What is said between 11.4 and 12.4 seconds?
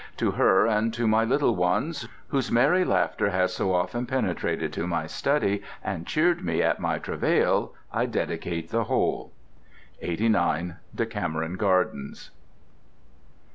Gardens.